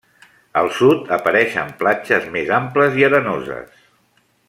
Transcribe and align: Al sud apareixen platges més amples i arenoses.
Al 0.61 0.69
sud 0.77 1.11
apareixen 1.17 1.69
platges 1.83 2.25
més 2.39 2.53
amples 2.63 2.99
i 3.03 3.07
arenoses. 3.11 3.79